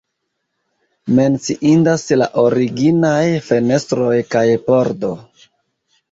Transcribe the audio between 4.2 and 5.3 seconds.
kaj pordo.